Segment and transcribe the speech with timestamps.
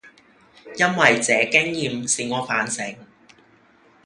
[0.77, 2.95] 因爲這經驗使我反省，